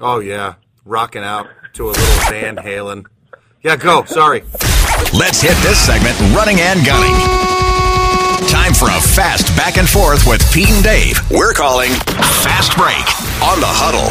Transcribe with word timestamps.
Oh 0.00 0.20
yeah, 0.20 0.54
rocking 0.84 1.22
out 1.22 1.46
to 1.74 1.86
a 1.86 1.92
little 1.92 2.30
Van 2.30 2.56
Halen. 2.56 3.06
Yeah, 3.62 3.76
go. 3.76 4.04
Sorry. 4.04 4.42
Let's 5.12 5.40
hit 5.42 5.56
this 5.62 5.78
segment 5.78 6.18
running 6.34 6.58
and 6.60 6.84
gunning. 6.86 7.14
Time 8.48 8.72
for 8.72 8.86
a 8.88 9.00
fast 9.00 9.46
back 9.56 9.76
and 9.76 9.88
forth 9.88 10.26
with 10.26 10.40
Pete 10.52 10.70
and 10.70 10.82
Dave. 10.82 11.18
We're 11.30 11.52
calling 11.52 11.90
Fast 11.90 12.74
Break 12.76 13.04
on 13.42 13.60
the 13.60 13.66
Huddle. 13.68 14.10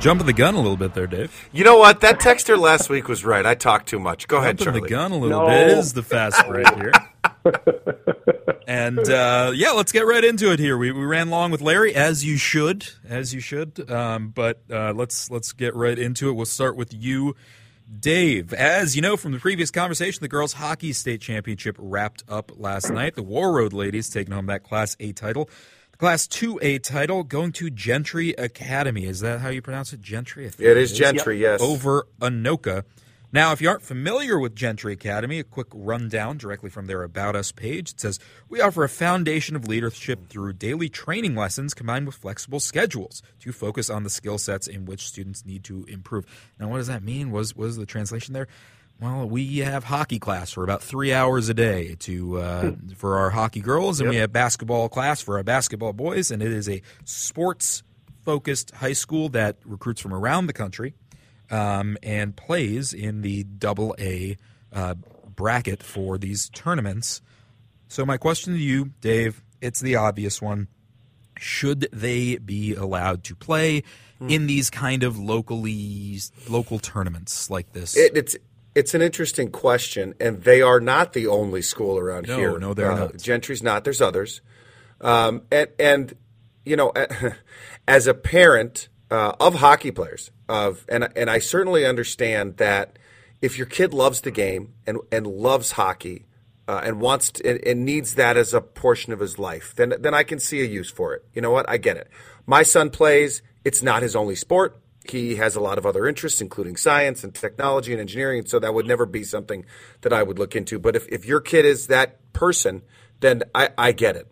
Jumping 0.00 0.26
the 0.26 0.32
gun 0.32 0.54
a 0.54 0.58
little 0.60 0.76
bit 0.76 0.94
there, 0.94 1.08
Dave. 1.08 1.48
You 1.52 1.64
know 1.64 1.78
what? 1.78 2.00
That 2.02 2.20
texter 2.20 2.56
last 2.56 2.88
week 2.88 3.08
was 3.08 3.24
right. 3.24 3.44
I 3.44 3.56
talked 3.56 3.88
too 3.88 3.98
much. 3.98 4.28
Go 4.28 4.36
ahead, 4.38 4.58
Jumping 4.58 4.82
Charlie. 4.82 4.88
the 4.88 4.94
gun 4.94 5.10
a 5.12 5.16
little 5.18 5.40
No. 5.40 5.46
bit 5.48 5.66
is 5.78 5.92
the 5.94 6.02
fast 6.04 6.46
break 6.46 6.68
here. 6.76 6.92
and 8.66 8.98
uh, 8.98 9.52
yeah, 9.54 9.70
let's 9.70 9.92
get 9.92 10.06
right 10.06 10.24
into 10.24 10.52
it 10.52 10.58
here. 10.58 10.76
We, 10.76 10.92
we 10.92 11.04
ran 11.04 11.30
long 11.30 11.50
with 11.50 11.60
Larry, 11.60 11.94
as 11.94 12.24
you 12.24 12.36
should, 12.36 12.88
as 13.08 13.32
you 13.34 13.40
should. 13.40 13.90
Um, 13.90 14.28
but 14.30 14.62
uh, 14.70 14.92
let's 14.92 15.30
let's 15.30 15.52
get 15.52 15.74
right 15.74 15.98
into 15.98 16.28
it. 16.28 16.32
We'll 16.32 16.46
start 16.46 16.76
with 16.76 16.92
you, 16.92 17.36
Dave. 18.00 18.52
As 18.52 18.96
you 18.96 19.02
know 19.02 19.16
from 19.16 19.32
the 19.32 19.38
previous 19.38 19.70
conversation, 19.70 20.20
the 20.20 20.28
girls' 20.28 20.54
hockey 20.54 20.92
state 20.92 21.20
championship 21.20 21.76
wrapped 21.78 22.24
up 22.28 22.52
last 22.56 22.90
night. 22.90 23.14
The 23.14 23.24
Warroad 23.24 23.72
ladies 23.72 24.08
taking 24.10 24.34
home 24.34 24.46
that 24.46 24.62
Class 24.62 24.96
A 25.00 25.12
title. 25.12 25.48
The 25.92 25.98
Class 25.98 26.26
2A 26.26 26.82
title 26.82 27.22
going 27.22 27.52
to 27.52 27.70
Gentry 27.70 28.30
Academy. 28.32 29.06
Is 29.06 29.20
that 29.20 29.40
how 29.40 29.48
you 29.48 29.62
pronounce 29.62 29.94
it? 29.94 30.02
Gentry? 30.02 30.44
It 30.44 30.60
is 30.60 30.92
Gentry, 30.92 31.40
yes. 31.40 31.62
over 31.62 32.06
Anoka. 32.20 32.84
Now, 33.36 33.52
if 33.52 33.60
you 33.60 33.68
aren't 33.68 33.82
familiar 33.82 34.38
with 34.38 34.56
Gentry 34.56 34.94
Academy, 34.94 35.38
a 35.38 35.44
quick 35.44 35.66
rundown 35.74 36.38
directly 36.38 36.70
from 36.70 36.86
their 36.86 37.02
About 37.02 37.36
Us 37.36 37.52
page. 37.52 37.90
It 37.90 38.00
says, 38.00 38.18
We 38.48 38.62
offer 38.62 38.82
a 38.82 38.88
foundation 38.88 39.54
of 39.54 39.68
leadership 39.68 40.30
through 40.30 40.54
daily 40.54 40.88
training 40.88 41.34
lessons 41.34 41.74
combined 41.74 42.06
with 42.06 42.14
flexible 42.14 42.60
schedules 42.60 43.22
to 43.40 43.52
focus 43.52 43.90
on 43.90 44.04
the 44.04 44.08
skill 44.08 44.38
sets 44.38 44.66
in 44.66 44.86
which 44.86 45.06
students 45.06 45.44
need 45.44 45.64
to 45.64 45.84
improve. 45.84 46.24
Now, 46.58 46.68
what 46.68 46.78
does 46.78 46.86
that 46.86 47.02
mean? 47.02 47.30
Was 47.30 47.54
was 47.54 47.76
the 47.76 47.84
translation 47.84 48.32
there? 48.32 48.48
Well, 49.02 49.28
we 49.28 49.58
have 49.58 49.84
hockey 49.84 50.18
class 50.18 50.50
for 50.50 50.64
about 50.64 50.82
three 50.82 51.12
hours 51.12 51.50
a 51.50 51.54
day 51.54 51.94
to 51.96 52.38
uh, 52.38 52.70
for 52.96 53.18
our 53.18 53.28
hockey 53.28 53.60
girls, 53.60 54.00
and 54.00 54.08
we 54.08 54.16
have 54.16 54.32
basketball 54.32 54.88
class 54.88 55.20
for 55.20 55.36
our 55.36 55.42
basketball 55.42 55.92
boys, 55.92 56.30
and 56.30 56.42
it 56.42 56.52
is 56.52 56.70
a 56.70 56.80
sports 57.04 57.82
focused 58.24 58.70
high 58.76 58.94
school 58.94 59.28
that 59.28 59.58
recruits 59.66 60.00
from 60.00 60.14
around 60.14 60.46
the 60.46 60.54
country 60.54 60.94
um, 61.50 61.96
and 62.02 62.36
plays 62.36 62.92
in 62.92 63.22
the 63.22 63.44
double 63.44 63.94
A 63.98 64.36
uh, 64.72 64.94
bracket 65.34 65.82
for 65.82 66.18
these 66.18 66.48
tournaments. 66.50 67.20
So, 67.88 68.04
my 68.04 68.16
question 68.16 68.52
to 68.54 68.58
you, 68.58 68.92
Dave, 69.00 69.42
it's 69.60 69.80
the 69.80 69.96
obvious 69.96 70.42
one. 70.42 70.68
Should 71.38 71.88
they 71.92 72.36
be 72.38 72.74
allowed 72.74 73.22
to 73.24 73.34
play 73.36 73.82
in 74.26 74.46
these 74.46 74.70
kind 74.70 75.02
of 75.02 75.18
locally 75.18 76.18
local 76.48 76.78
tournaments 76.78 77.50
like 77.50 77.72
this? 77.74 77.94
It, 77.96 78.16
it's 78.16 78.36
it's 78.74 78.94
an 78.94 79.02
interesting 79.02 79.50
question, 79.50 80.14
and 80.18 80.42
they 80.42 80.62
are 80.62 80.80
not 80.80 81.12
the 81.12 81.26
only 81.26 81.62
school 81.62 81.98
around 81.98 82.26
No, 82.28 82.36
here. 82.38 82.52
no, 82.52 82.56
no, 82.58 82.74
they're 82.74 82.90
Uh, 82.92 82.98
not. 82.98 83.18
Gentry's 83.18 83.62
not. 83.62 83.84
There's 83.84 84.00
others, 84.00 84.40
um, 85.02 85.42
and 85.52 85.68
and 85.78 86.16
you 86.64 86.76
know, 86.76 86.92
as 87.88 88.06
a 88.06 88.14
parent 88.14 88.88
uh, 89.10 89.32
of 89.40 89.56
hockey 89.56 89.90
players, 89.90 90.30
of 90.48 90.84
and 90.88 91.08
and 91.16 91.30
I 91.30 91.38
certainly 91.38 91.84
understand 91.84 92.56
that 92.58 92.98
if 93.40 93.58
your 93.58 93.66
kid 93.66 93.94
loves 93.94 94.20
the 94.20 94.30
game 94.30 94.74
and 94.86 94.98
and 95.10 95.26
loves 95.26 95.72
hockey. 95.72 96.26
Uh, 96.68 96.80
and 96.82 97.00
wants 97.00 97.30
to, 97.30 97.48
and, 97.48 97.64
and 97.64 97.84
needs 97.84 98.16
that 98.16 98.36
as 98.36 98.52
a 98.52 98.60
portion 98.60 99.12
of 99.12 99.20
his 99.20 99.38
life, 99.38 99.72
then 99.76 99.94
then 100.00 100.14
I 100.14 100.24
can 100.24 100.40
see 100.40 100.62
a 100.62 100.64
use 100.64 100.90
for 100.90 101.14
it. 101.14 101.24
You 101.32 101.40
know 101.40 101.52
what? 101.52 101.64
I 101.70 101.76
get 101.76 101.96
it. 101.96 102.10
My 102.44 102.64
son 102.64 102.90
plays. 102.90 103.40
It's 103.64 103.84
not 103.84 104.02
his 104.02 104.16
only 104.16 104.34
sport 104.34 104.82
he 105.10 105.36
has 105.36 105.56
a 105.56 105.60
lot 105.60 105.78
of 105.78 105.86
other 105.86 106.06
interests, 106.06 106.40
including 106.40 106.76
science 106.76 107.24
and 107.24 107.34
technology 107.34 107.92
and 107.92 108.00
engineering. 108.00 108.46
So 108.46 108.58
that 108.58 108.74
would 108.74 108.86
never 108.86 109.06
be 109.06 109.24
something 109.24 109.64
that 110.02 110.12
I 110.12 110.22
would 110.22 110.38
look 110.38 110.56
into. 110.56 110.78
But 110.78 110.96
if, 110.96 111.06
if 111.08 111.24
your 111.24 111.40
kid 111.40 111.64
is 111.64 111.86
that 111.88 112.32
person, 112.32 112.82
then 113.20 113.42
I, 113.54 113.70
I 113.76 113.92
get 113.92 114.16
it. 114.16 114.30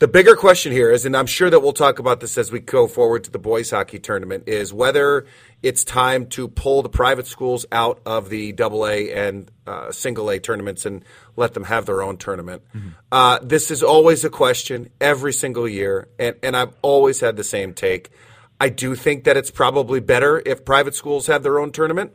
The 0.00 0.06
bigger 0.06 0.36
question 0.36 0.70
here 0.70 0.92
is, 0.92 1.04
and 1.04 1.16
I'm 1.16 1.26
sure 1.26 1.50
that 1.50 1.58
we'll 1.58 1.72
talk 1.72 1.98
about 1.98 2.20
this 2.20 2.38
as 2.38 2.52
we 2.52 2.60
go 2.60 2.86
forward 2.86 3.24
to 3.24 3.32
the 3.32 3.38
boys 3.40 3.72
hockey 3.72 3.98
tournament, 3.98 4.44
is 4.46 4.72
whether 4.72 5.26
it's 5.60 5.82
time 5.82 6.26
to 6.28 6.46
pull 6.46 6.82
the 6.82 6.88
private 6.88 7.26
schools 7.26 7.66
out 7.72 8.00
of 8.06 8.28
the 8.28 8.52
double 8.52 8.86
A 8.86 9.12
and 9.12 9.50
uh, 9.66 9.90
single 9.90 10.30
A 10.30 10.38
tournaments 10.38 10.86
and 10.86 11.04
let 11.34 11.54
them 11.54 11.64
have 11.64 11.86
their 11.86 12.00
own 12.00 12.16
tournament. 12.16 12.62
Uh, 13.10 13.40
this 13.42 13.72
is 13.72 13.82
always 13.82 14.24
a 14.24 14.30
question 14.30 14.88
every 15.00 15.32
single 15.32 15.68
year, 15.68 16.08
and, 16.16 16.36
and 16.44 16.56
I've 16.56 16.74
always 16.80 17.18
had 17.18 17.36
the 17.36 17.42
same 17.42 17.74
take. 17.74 18.10
I 18.60 18.68
do 18.68 18.94
think 18.94 19.24
that 19.24 19.36
it's 19.36 19.50
probably 19.50 19.98
better 19.98 20.40
if 20.46 20.64
private 20.64 20.94
schools 20.94 21.26
have 21.26 21.42
their 21.42 21.58
own 21.58 21.72
tournament 21.72 22.12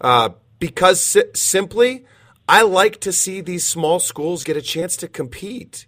uh, 0.00 0.30
because 0.58 1.02
si- 1.02 1.24
simply, 1.34 2.06
I 2.48 2.62
like 2.62 3.00
to 3.00 3.12
see 3.12 3.42
these 3.42 3.66
small 3.66 4.00
schools 4.00 4.44
get 4.44 4.56
a 4.56 4.62
chance 4.62 4.96
to 4.96 5.08
compete. 5.08 5.84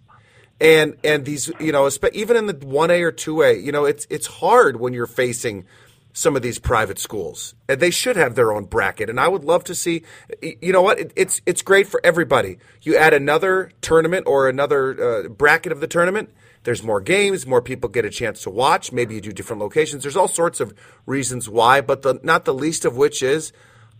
And 0.61 0.95
and 1.03 1.25
these 1.25 1.51
you 1.59 1.71
know 1.71 1.89
even 2.13 2.37
in 2.37 2.45
the 2.45 2.53
one 2.65 2.91
A 2.91 3.01
or 3.01 3.11
two 3.11 3.41
A 3.41 3.57
you 3.57 3.71
know 3.71 3.85
it's 3.85 4.07
it's 4.09 4.27
hard 4.27 4.79
when 4.79 4.93
you're 4.93 5.07
facing 5.07 5.65
some 6.13 6.35
of 6.35 6.41
these 6.41 6.59
private 6.59 6.99
schools. 6.99 7.55
And 7.67 7.79
they 7.79 7.89
should 7.89 8.15
have 8.15 8.35
their 8.35 8.51
own 8.51 8.65
bracket. 8.65 9.09
And 9.09 9.19
I 9.19 9.27
would 9.27 9.43
love 9.43 9.63
to 9.65 9.75
see 9.75 10.03
you 10.41 10.71
know 10.71 10.81
what? 10.81 10.99
It, 10.99 11.13
it's 11.15 11.41
it's 11.45 11.61
great 11.61 11.87
for 11.87 11.99
everybody. 12.03 12.59
You 12.81 12.95
add 12.95 13.13
another 13.13 13.71
tournament 13.81 14.27
or 14.27 14.47
another 14.47 15.25
uh, 15.25 15.29
bracket 15.29 15.71
of 15.71 15.79
the 15.79 15.87
tournament 15.87 16.29
there's 16.63 16.83
more 16.83 17.01
games 17.01 17.47
more 17.47 17.61
people 17.61 17.89
get 17.89 18.05
a 18.05 18.09
chance 18.09 18.43
to 18.43 18.49
watch. 18.49 18.91
Maybe 18.91 19.15
you 19.15 19.21
do 19.21 19.31
different 19.31 19.61
locations. 19.61 20.03
There's 20.03 20.15
all 20.15 20.27
sorts 20.27 20.59
of 20.59 20.73
reasons 21.05 21.49
why 21.49 21.81
but 21.81 22.03
the 22.03 22.19
not 22.23 22.45
the 22.45 22.53
least 22.53 22.85
of 22.85 22.95
which 22.95 23.23
is 23.23 23.51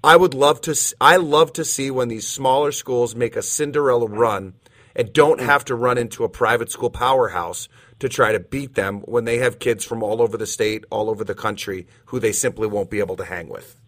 I 0.03 0.15
would 0.15 0.33
love 0.33 0.61
to 0.61 0.95
I 0.99 1.17
love 1.17 1.53
to 1.53 1.65
see 1.65 1.89
when 1.91 2.07
these 2.07 2.27
smaller 2.27 2.71
schools 2.71 3.15
make 3.15 3.35
a 3.35 3.41
Cinderella 3.41 4.07
run 4.07 4.53
and 4.95 5.13
don't 5.13 5.39
have 5.41 5.63
to 5.65 5.75
run 5.75 5.97
into 5.97 6.23
a 6.23 6.29
private 6.29 6.71
school 6.71 6.89
powerhouse 6.89 7.67
to 7.99 8.09
try 8.09 8.31
to 8.31 8.39
beat 8.39 8.75
them 8.75 9.01
when 9.01 9.25
they 9.25 9.37
have 9.37 9.59
kids 9.59 9.85
from 9.85 10.01
all 10.03 10.21
over 10.21 10.37
the 10.37 10.47
state, 10.47 10.85
all 10.89 11.09
over 11.09 11.23
the 11.23 11.35
country 11.35 11.87
who 12.05 12.19
they 12.19 12.31
simply 12.31 12.67
won't 12.67 12.89
be 12.89 12.99
able 12.99 13.15
to 13.15 13.25
hang 13.25 13.47
with. 13.47 13.79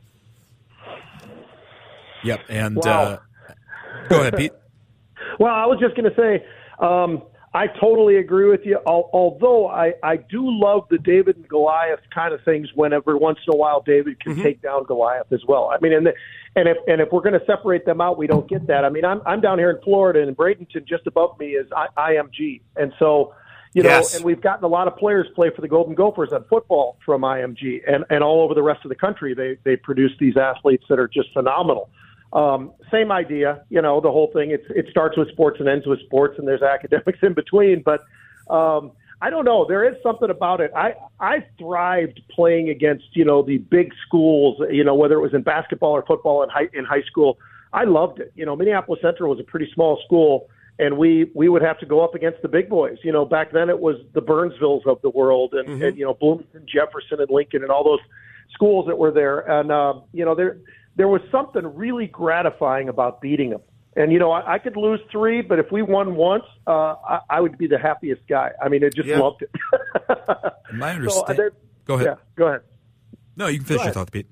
Yep. 2.24 2.42
And 2.50 2.78
Wow. 2.78 3.04
uh, 3.04 3.18
go 4.10 4.20
ahead, 4.22 4.38
Pete. 4.38 4.52
Well, 5.40 5.54
I 5.54 5.66
was 5.66 5.80
just 5.80 5.96
going 5.96 6.12
to 6.12 6.16
say, 6.16 6.46
um, 6.80 7.24
I 7.56 7.66
totally 7.68 8.18
agree 8.18 8.48
with 8.50 8.62
you. 8.66 8.78
Al- 8.86 9.10
Although 9.14 9.68
I, 9.68 9.94
I 10.04 10.18
do 10.18 10.44
love 10.46 10.84
the 10.92 11.00
David 11.00 11.38
and 11.38 11.48
Goliath 11.48 12.02
kind 12.14 12.34
of 12.36 12.42
things. 12.44 12.68
When 12.76 12.94
every 12.94 13.16
once 13.16 13.40
in 13.48 13.54
a 13.54 13.58
while 13.58 13.82
David 13.82 14.20
can 14.20 14.36
take 14.44 14.62
down 14.62 14.84
Goliath 14.84 15.32
as 15.32 15.42
well. 15.48 15.72
I 15.74 15.80
mean, 15.82 15.92
and 15.94 16.06
the, 16.06 16.14
and 16.56 16.68
if 16.68 16.78
and 16.88 17.02
if 17.02 17.12
we're 17.12 17.22
going 17.22 17.40
to 17.40 17.46
separate 17.46 17.86
them 17.86 18.02
out, 18.02 18.18
we 18.18 18.28
don't 18.28 18.48
get 18.48 18.68
that. 18.68 18.86
I 18.86 18.90
mean, 18.90 19.06
I'm 19.06 19.22
I'm 19.26 19.42
down 19.42 19.58
here 19.60 19.70
in 19.72 19.82
Florida, 19.82 20.22
and 20.22 20.36
Bradenton 20.36 20.86
just 20.88 21.08
above 21.08 21.38
me 21.40 21.52
is 21.52 21.68
I, 21.76 21.88
IMG, 22.14 22.62
and 22.76 22.94
so. 23.00 23.34
You 23.76 23.82
know, 23.82 23.90
Yes. 23.90 24.16
and 24.16 24.24
we've 24.24 24.40
gotten 24.40 24.64
a 24.64 24.68
lot 24.68 24.88
of 24.88 24.96
players 24.98 25.26
play 25.34 25.50
for 25.50 25.62
the 25.62 25.68
Golden 25.68 25.96
Gophers 25.96 26.32
on 26.32 26.44
football 26.44 26.96
from 27.04 27.24
IMG, 27.24 27.82
and, 27.88 28.06
and 28.12 28.24
all 28.24 28.42
over 28.42 28.54
the 28.54 28.62
rest 28.62 28.86
of 28.86 28.90
the 28.90 28.96
country, 28.96 29.34
they 29.34 29.58
they 29.64 29.76
produce 29.76 30.12
these 30.20 30.38
athletes 30.38 30.84
that 30.90 31.00
are 31.00 31.08
just 31.08 31.34
phenomenal. 31.34 31.90
Um, 32.34 32.72
same 32.92 33.12
idea, 33.12 33.64
you 33.70 33.82
know, 33.82 34.00
the 34.00 34.12
whole 34.12 34.30
thing. 34.32 34.52
It's 34.52 34.66
it 34.70 34.86
starts 34.92 35.18
with 35.18 35.30
sports 35.32 35.60
and 35.60 35.68
ends 35.68 35.88
with 35.88 36.00
sports, 36.02 36.38
and 36.38 36.48
there's 36.48 36.62
academics 36.62 37.18
in 37.24 37.34
between. 37.34 37.82
But 37.82 38.02
um, 38.48 38.92
I 39.24 39.30
don't 39.30 39.46
know. 39.46 39.66
There 39.66 39.88
is 39.88 39.96
something 40.04 40.30
about 40.30 40.60
it. 40.60 40.70
I 40.76 40.96
I 41.18 41.46
thrived 41.58 42.20
playing 42.30 42.68
against 42.68 43.06
you 43.14 43.24
know 43.24 43.42
the 43.42 43.58
big 43.58 43.94
schools. 44.06 44.62
You 44.70 44.84
know 44.84 44.96
whether 44.96 45.16
it 45.16 45.22
was 45.22 45.34
in 45.34 45.44
basketball 45.44 45.92
or 45.92 46.04
football 46.06 46.44
in 46.44 46.50
high 46.50 46.68
in 46.74 46.84
high 46.84 47.04
school. 47.04 47.38
I 47.72 47.86
loved 47.86 48.20
it. 48.20 48.34
You 48.36 48.46
know 48.46 48.54
Minneapolis 48.58 49.00
Central 49.02 49.30
was 49.30 49.40
a 49.40 49.44
pretty 49.46 49.72
small 49.74 50.02
school, 50.06 50.50
and 50.78 50.98
we 50.98 51.32
we 51.34 51.48
would 51.48 51.62
have 51.62 51.80
to 51.80 51.86
go 51.86 52.04
up 52.04 52.16
against 52.16 52.42
the 52.42 52.50
big 52.50 52.68
boys. 52.68 52.98
You 53.02 53.14
know 53.14 53.24
back 53.24 53.54
then 53.54 53.70
it 53.70 53.80
was 53.80 53.96
the 54.12 54.22
Burnsvilles 54.22 54.86
of 54.86 55.02
the 55.02 55.10
world, 55.10 55.54
and, 55.54 55.70
mm-hmm. 55.70 55.84
and 55.84 55.98
you 55.98 56.04
know 56.04 56.16
Bloomington, 56.16 56.66
Jefferson, 56.68 57.22
and 57.22 57.30
Lincoln, 57.30 57.62
and 57.64 57.72
all 57.72 57.86
those 57.86 58.02
schools 58.52 58.88
that 58.88 58.98
were 58.98 59.12
there. 59.12 59.40
And 59.40 59.72
uh, 59.72 60.02
you 60.12 60.26
know 60.26 60.36
there 60.36 60.58
there 60.98 61.08
was 61.08 61.22
something 61.32 61.66
really 61.66 62.08
gratifying 62.08 62.90
about 62.90 63.22
beating 63.22 63.52
them. 63.52 63.62
And 63.96 64.12
you 64.12 64.20
know, 64.20 64.32
I, 64.32 64.56
I 64.56 64.60
could 64.60 64.76
lose 64.76 65.00
three, 65.12 65.42
but 65.42 65.60
if 65.60 65.72
we 65.72 65.82
won 65.82 66.16
once, 66.16 66.46
uh, 66.68 66.96
I, 67.08 67.20
I 67.30 67.42
would 67.42 67.58
be 67.58 67.68
the 67.68 67.78
happiest 67.78 68.22
guy. 68.28 68.52
I 68.62 68.70
mean, 68.70 68.84
I 68.84 68.90
just 68.90 69.08
yeah. 69.08 69.20
loved 69.20 69.44
it. 69.44 69.52
My 70.74 70.92
understanding. 70.92 71.50
So, 71.86 71.86
go 71.86 71.96
ahead. 71.96 72.08
Yeah, 72.08 72.16
go 72.38 72.48
ahead. 72.48 72.62
No, 73.36 73.48
you 73.48 73.58
can 73.58 73.66
finish 73.66 73.84
your 73.84 73.94
thought, 73.94 74.10
Pete. 74.10 74.28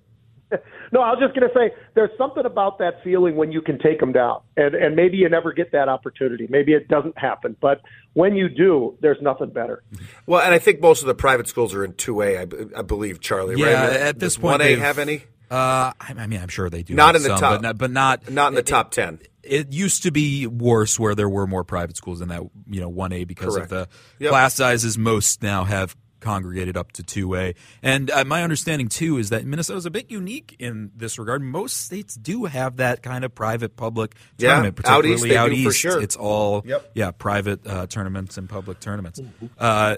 No, 0.93 0.99
I 0.99 1.11
was 1.11 1.19
just 1.21 1.33
going 1.33 1.47
to 1.47 1.53
say 1.57 1.73
there's 1.93 2.09
something 2.17 2.45
about 2.45 2.79
that 2.79 3.01
feeling 3.01 3.37
when 3.37 3.53
you 3.53 3.61
can 3.61 3.79
take 3.79 4.01
them 4.01 4.11
down, 4.11 4.41
and 4.57 4.75
and 4.75 4.93
maybe 4.93 5.15
you 5.15 5.29
never 5.29 5.53
get 5.53 5.71
that 5.71 5.87
opportunity. 5.87 6.47
Maybe 6.49 6.73
it 6.73 6.89
doesn't 6.89 7.17
happen, 7.17 7.55
but 7.61 7.79
when 8.11 8.35
you 8.35 8.49
do, 8.49 8.97
there's 8.99 9.21
nothing 9.21 9.51
better. 9.51 9.83
Well, 10.25 10.41
and 10.41 10.53
I 10.53 10.59
think 10.59 10.81
most 10.81 11.01
of 11.01 11.07
the 11.07 11.15
private 11.15 11.47
schools 11.47 11.73
are 11.73 11.85
in 11.85 11.93
two 11.93 12.21
A, 12.21 12.39
I, 12.39 12.41
I 12.75 12.81
believe, 12.81 13.21
Charlie. 13.21 13.55
Yeah, 13.57 13.87
right? 13.87 13.93
at 14.01 14.19
this 14.19 14.35
point, 14.35 14.59
one 14.59 14.61
A 14.61 14.75
have 14.75 14.99
any? 14.99 15.23
Uh, 15.49 15.93
I 15.99 16.27
mean, 16.27 16.41
I'm 16.41 16.49
sure 16.49 16.69
they 16.69 16.83
do. 16.83 16.93
Not 16.93 17.15
in 17.15 17.23
the 17.23 17.29
some, 17.29 17.39
top, 17.39 17.53
but 17.53 17.61
not, 17.61 17.77
but 17.77 17.91
not, 17.91 18.29
not 18.29 18.47
in 18.49 18.55
the 18.55 18.63
top 18.63 18.91
ten. 18.91 19.19
It, 19.43 19.73
used 19.73 20.03
to 20.03 20.11
be 20.11 20.47
worse 20.47 20.99
where 20.99 21.15
there 21.15 21.29
were 21.29 21.47
more 21.47 21.63
private 21.63 21.97
schools 21.97 22.21
in 22.21 22.27
that 22.29 22.43
you 22.67 22.81
know 22.81 22.89
one 22.89 23.11
A 23.11 23.23
because 23.23 23.55
Correct. 23.55 23.71
of 23.71 23.89
the 23.89 24.23
yep. 24.23 24.29
class 24.31 24.53
sizes. 24.55 24.97
Most 24.97 25.41
now 25.41 25.63
have 25.63 25.95
congregated 26.21 26.77
up 26.77 26.93
to 26.93 27.03
2A. 27.03 27.55
And 27.83 28.09
uh, 28.09 28.23
my 28.23 28.43
understanding, 28.43 28.87
too, 28.87 29.17
is 29.17 29.29
that 29.31 29.43
Minnesota 29.43 29.77
is 29.77 29.85
a 29.85 29.91
bit 29.91 30.09
unique 30.09 30.55
in 30.59 30.91
this 30.95 31.19
regard. 31.19 31.41
Most 31.41 31.81
states 31.81 32.15
do 32.15 32.45
have 32.45 32.77
that 32.77 33.03
kind 33.03 33.25
of 33.25 33.35
private 33.35 33.75
public 33.75 34.15
yeah, 34.37 34.49
tournament, 34.49 34.75
particularly 34.77 35.35
out 35.35 35.51
east. 35.51 35.65
For 35.65 35.73
sure. 35.73 36.01
It's 36.01 36.15
all 36.15 36.61
yep. 36.65 36.89
yeah 36.93 37.11
private 37.11 37.65
uh, 37.67 37.87
tournaments 37.87 38.37
and 38.37 38.47
public 38.47 38.79
tournaments. 38.79 39.19
Uh, 39.57 39.97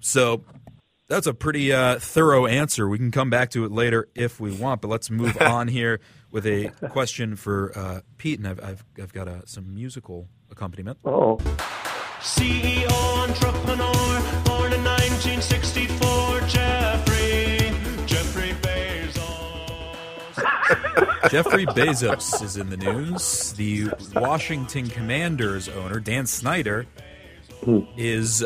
so 0.00 0.44
that's 1.08 1.26
a 1.26 1.34
pretty 1.34 1.72
uh, 1.72 1.98
thorough 1.98 2.46
answer. 2.46 2.88
We 2.88 2.98
can 2.98 3.10
come 3.10 3.28
back 3.28 3.50
to 3.50 3.64
it 3.64 3.72
later 3.72 4.08
if 4.14 4.40
we 4.40 4.52
want, 4.52 4.80
but 4.80 4.88
let's 4.88 5.10
move 5.10 5.36
on 5.40 5.68
here 5.68 6.00
with 6.34 6.46
a 6.46 6.68
question 6.90 7.36
for 7.36 7.72
uh, 7.78 8.00
Pete, 8.18 8.38
and 8.40 8.48
I've, 8.48 8.62
I've, 8.62 8.84
I've 9.00 9.12
got 9.14 9.28
uh, 9.28 9.46
some 9.46 9.72
musical 9.72 10.28
accompaniment. 10.50 10.98
Oh. 11.04 11.38
CEO 12.20 12.90
entrepreneur, 13.22 14.42
born 14.44 14.72
in 14.72 14.82
1964, 14.82 16.40
Jeffrey, 16.48 17.70
Jeffrey 18.06 18.52
Bezos. 18.62 19.30
Jeffrey 21.30 21.66
Bezos 21.66 22.42
is 22.42 22.56
in 22.56 22.68
the 22.68 22.78
news. 22.78 23.52
The 23.52 23.90
Washington 24.14 24.88
Commanders 24.88 25.68
owner, 25.68 26.00
Dan 26.00 26.26
Snyder, 26.26 26.86
is 27.96 28.44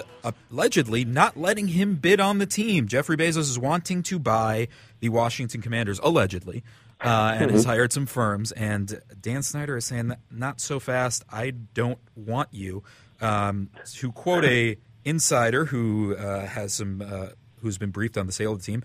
allegedly 0.50 1.04
not 1.04 1.36
letting 1.36 1.68
him 1.68 1.94
bid 1.94 2.20
on 2.20 2.38
the 2.38 2.46
team. 2.46 2.86
Jeffrey 2.86 3.16
Bezos 3.16 3.38
is 3.38 3.58
wanting 3.58 4.02
to 4.04 4.18
buy 4.18 4.68
the 5.00 5.08
Washington 5.08 5.62
Commanders, 5.62 6.00
allegedly, 6.02 6.62
uh, 7.00 7.32
and 7.34 7.46
mm-hmm. 7.46 7.54
has 7.54 7.64
hired 7.64 7.92
some 7.92 8.06
firms. 8.06 8.52
And 8.52 9.00
Dan 9.20 9.42
Snyder 9.42 9.76
is 9.76 9.86
saying, 9.86 10.08
that 10.08 10.20
"Not 10.30 10.60
so 10.60 10.80
fast. 10.80 11.24
I 11.30 11.50
don't 11.50 11.98
want 12.16 12.48
you." 12.52 12.82
Um, 13.20 13.70
to 13.94 14.12
quote 14.12 14.44
a 14.44 14.76
insider 15.04 15.66
who 15.66 16.14
uh, 16.16 16.46
has 16.46 16.74
some 16.74 17.02
uh, 17.02 17.28
who's 17.60 17.78
been 17.78 17.90
briefed 17.90 18.16
on 18.16 18.26
the 18.26 18.32
sale 18.32 18.52
of 18.52 18.60
the 18.60 18.64
team, 18.64 18.84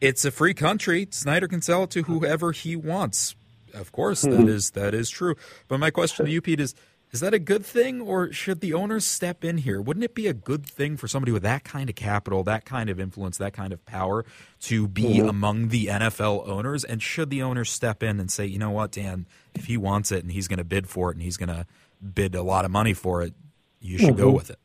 it's 0.00 0.24
a 0.24 0.30
free 0.30 0.54
country. 0.54 1.08
Snyder 1.10 1.48
can 1.48 1.62
sell 1.62 1.84
it 1.84 1.90
to 1.90 2.02
whoever 2.02 2.52
he 2.52 2.76
wants. 2.76 3.34
Of 3.74 3.92
course, 3.92 4.24
mm-hmm. 4.24 4.44
that 4.44 4.50
is 4.50 4.70
that 4.72 4.94
is 4.94 5.10
true. 5.10 5.34
But 5.68 5.78
my 5.78 5.90
question 5.90 6.26
to 6.26 6.32
you, 6.32 6.40
Pete, 6.40 6.60
is 6.60 6.74
is 7.16 7.20
that 7.20 7.32
a 7.32 7.38
good 7.38 7.64
thing, 7.64 8.02
or 8.02 8.30
should 8.30 8.60
the 8.60 8.74
owners 8.74 9.06
step 9.06 9.42
in 9.42 9.56
here? 9.56 9.80
Wouldn't 9.80 10.04
it 10.04 10.14
be 10.14 10.26
a 10.26 10.34
good 10.34 10.66
thing 10.66 10.98
for 10.98 11.08
somebody 11.08 11.32
with 11.32 11.44
that 11.44 11.64
kind 11.64 11.88
of 11.88 11.96
capital, 11.96 12.44
that 12.44 12.66
kind 12.66 12.90
of 12.90 13.00
influence, 13.00 13.38
that 13.38 13.54
kind 13.54 13.72
of 13.72 13.82
power 13.86 14.26
to 14.64 14.86
be 14.86 15.16
mm-hmm. 15.16 15.26
among 15.26 15.68
the 15.68 15.86
NFL 15.86 16.46
owners? 16.46 16.84
And 16.84 17.02
should 17.02 17.30
the 17.30 17.42
owners 17.42 17.70
step 17.70 18.02
in 18.02 18.20
and 18.20 18.30
say, 18.30 18.44
you 18.44 18.58
know 18.58 18.68
what, 18.68 18.92
Dan, 18.92 19.24
if 19.54 19.64
he 19.64 19.78
wants 19.78 20.12
it 20.12 20.24
and 20.24 20.30
he's 20.30 20.46
going 20.46 20.58
to 20.58 20.64
bid 20.64 20.90
for 20.90 21.10
it 21.10 21.14
and 21.14 21.22
he's 21.22 21.38
going 21.38 21.48
to 21.48 21.64
bid 22.04 22.34
a 22.34 22.42
lot 22.42 22.66
of 22.66 22.70
money 22.70 22.92
for 22.92 23.22
it, 23.22 23.32
you 23.80 23.96
should 23.96 24.10
mm-hmm. 24.10 24.18
go 24.18 24.30
with 24.32 24.50
it? 24.50 24.58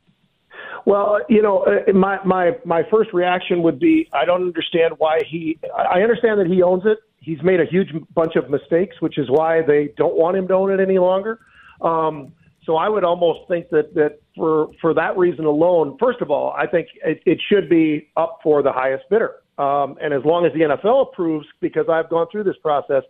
Well, 0.85 1.19
you 1.29 1.41
know, 1.41 1.59
uh, 1.59 1.93
my 1.93 2.21
my 2.25 2.57
my 2.65 2.83
first 2.91 3.13
reaction 3.13 3.63
would 3.63 3.79
be 3.79 4.09
I 4.11 4.25
don't 4.25 4.41
understand 4.41 4.95
why 4.97 5.19
he. 5.25 5.57
I 5.73 6.01
understand 6.01 6.37
that 6.41 6.47
he 6.47 6.61
owns 6.61 6.83
it. 6.85 6.97
He's 7.21 7.41
made 7.43 7.61
a 7.61 7.65
huge 7.65 7.93
bunch 8.13 8.35
of 8.35 8.49
mistakes, 8.49 8.99
which 8.99 9.17
is 9.17 9.29
why 9.29 9.61
they 9.61 9.93
don't 9.95 10.17
want 10.17 10.35
him 10.35 10.49
to 10.49 10.53
own 10.53 10.69
it 10.69 10.81
any 10.81 10.99
longer. 10.99 11.39
Um, 11.81 12.33
so 12.65 12.75
I 12.75 12.89
would 12.89 13.03
almost 13.03 13.47
think 13.47 13.69
that 13.69 13.93
that 13.95 14.19
for 14.35 14.69
for 14.79 14.93
that 14.93 15.17
reason 15.17 15.45
alone, 15.45 15.97
first 15.99 16.21
of 16.21 16.29
all, 16.29 16.53
I 16.57 16.67
think 16.67 16.87
it, 17.03 17.21
it 17.25 17.39
should 17.49 17.69
be 17.69 18.09
up 18.15 18.39
for 18.43 18.61
the 18.61 18.71
highest 18.71 19.05
bidder. 19.09 19.35
Um, 19.57 19.97
and 20.01 20.13
as 20.13 20.21
long 20.23 20.45
as 20.45 20.53
the 20.53 20.61
NFL 20.61 21.11
approves, 21.11 21.45
because 21.59 21.85
I've 21.91 22.09
gone 22.09 22.27
through 22.31 22.45
this 22.45 22.55
process, 22.61 23.03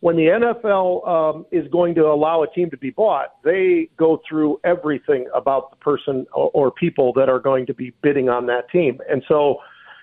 when 0.00 0.16
the 0.16 0.26
NFL 0.26 1.08
um, 1.08 1.46
is 1.50 1.66
going 1.72 1.94
to 1.96 2.02
allow 2.06 2.42
a 2.42 2.48
team 2.48 2.70
to 2.70 2.76
be 2.76 2.90
bought, 2.90 3.34
they 3.42 3.88
go 3.96 4.20
through 4.28 4.60
everything 4.64 5.26
about 5.34 5.70
the 5.70 5.76
person 5.76 6.26
or, 6.32 6.50
or 6.54 6.70
people 6.70 7.12
that 7.14 7.28
are 7.28 7.40
going 7.40 7.66
to 7.66 7.74
be 7.74 7.92
bidding 8.02 8.28
on 8.28 8.46
that 8.46 8.70
team. 8.70 8.98
And 9.10 9.22
so, 9.28 9.58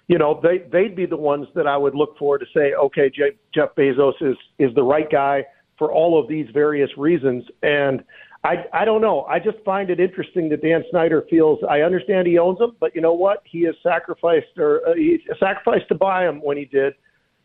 you 0.07 0.17
know, 0.17 0.39
they 0.41 0.59
they'd 0.71 0.95
be 0.95 1.05
the 1.05 1.17
ones 1.17 1.47
that 1.55 1.67
I 1.67 1.75
would 1.77 1.95
look 1.95 2.17
for 2.17 2.37
to 2.37 2.45
say, 2.53 2.73
okay, 2.73 3.11
Jeff 3.53 3.69
Bezos 3.77 4.21
is 4.21 4.37
is 4.57 4.73
the 4.75 4.83
right 4.83 5.09
guy 5.09 5.45
for 5.77 5.91
all 5.91 6.19
of 6.19 6.27
these 6.27 6.47
various 6.53 6.89
reasons. 6.97 7.43
And 7.61 8.03
I, 8.45 8.65
I 8.81 8.85
don't 8.85 9.01
know. 9.01 9.23
I 9.23 9.39
just 9.39 9.57
find 9.65 9.89
it 9.89 9.99
interesting 9.99 10.49
that 10.49 10.61
Dan 10.61 10.83
Snyder 10.91 11.25
feels. 11.31 11.59
I 11.67 11.81
understand 11.81 12.27
he 12.27 12.37
owns 12.37 12.59
them, 12.59 12.75
but 12.79 12.93
you 12.93 13.01
know 13.01 13.13
what? 13.13 13.41
He 13.43 13.63
has 13.63 13.73
sacrificed 13.81 14.57
or 14.57 14.87
uh, 14.87 14.93
he 14.93 15.19
sacrificed 15.39 15.87
to 15.89 15.95
buy 15.95 16.25
them 16.25 16.41
when 16.43 16.55
he 16.55 16.65
did. 16.65 16.93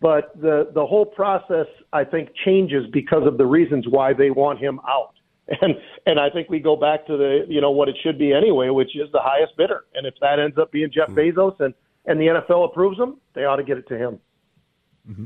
But 0.03 0.39
the 0.39 0.71
the 0.75 0.85
whole 0.85 1.07
process, 1.07 1.67
I 1.95 2.05
think, 2.05 2.29
changes 2.45 2.87
because 2.93 3.27
of 3.27 3.39
the 3.39 3.47
reasons 3.47 3.87
why 3.89 4.13
they 4.13 4.31
want 4.31 4.59
him 4.59 4.81
out. 4.87 5.15
And 5.63 5.75
and 6.07 6.21
I 6.21 6.31
think 6.31 6.49
we 6.49 6.61
go 6.61 6.77
back 6.77 7.07
to 7.09 7.17
the 7.17 7.45
you 7.49 7.61
know 7.61 7.73
what 7.73 7.89
it 7.89 7.97
should 8.05 8.19
be 8.19 8.33
anyway, 8.33 8.69
which 8.69 8.95
is 8.95 9.11
the 9.11 9.19
highest 9.21 9.57
bidder. 9.57 9.85
And 9.95 10.07
if 10.07 10.15
that 10.21 10.39
ends 10.39 10.57
up 10.59 10.71
being 10.71 10.93
Jeff 10.95 11.09
mm-hmm. 11.09 11.39
Bezos 11.39 11.59
and 11.59 11.75
and 12.07 12.21
the 12.21 12.27
NFL 12.27 12.67
approves 12.67 12.99
him, 12.99 13.17
they 13.35 13.47
ought 13.47 13.57
to 13.57 13.65
get 13.65 13.77
it 13.79 13.89
to 13.89 13.99
him. 13.99 14.21
Mm-hmm. 15.11 15.25